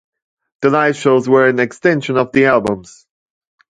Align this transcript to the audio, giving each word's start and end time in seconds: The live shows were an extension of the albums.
The 0.63 0.71
live 0.71 0.95
shows 0.95 1.29
were 1.29 1.47
an 1.47 1.59
extension 1.59 2.17
of 2.17 2.31
the 2.31 2.45
albums. 2.47 3.05